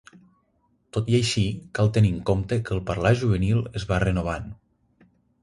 [0.95, 1.43] Tot i així,
[1.79, 4.51] cal tenir en compte que el parlar juvenil es va renovant.